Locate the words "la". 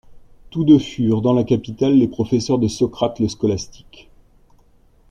1.35-1.43